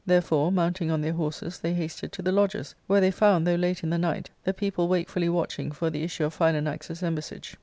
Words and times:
Therefore, 0.03 0.51
mounting 0.51 0.89
on 0.89 1.01
their 1.01 1.13
horses, 1.13 1.59
they 1.59 1.75
hasted 1.75 2.11
to 2.13 2.23
the 2.23 2.31
lodges, 2.31 2.73
where 2.87 2.99
they 2.99 3.11
found, 3.11 3.45
though 3.45 3.53
late 3.53 3.83
in 3.83 3.91
the 3.91 3.99
night, 3.99 4.31
the 4.43 4.51
people 4.51 4.89
wakefuUy 4.89 5.29
watching 5.29 5.71
for 5.71 5.91
the 5.91 6.01
issue 6.01 6.23
of 6.25 6.35
Philanax's 6.35 7.03
embassage. 7.03 7.55